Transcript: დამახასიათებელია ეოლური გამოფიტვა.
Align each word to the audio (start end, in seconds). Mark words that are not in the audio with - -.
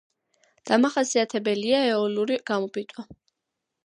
დამახასიათებელია 0.69 1.81
ეოლური 1.89 2.39
გამოფიტვა. 2.53 3.05